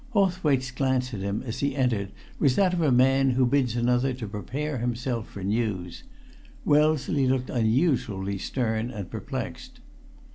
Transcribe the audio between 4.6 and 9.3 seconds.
himself for news; Wellesley looked unusually stern and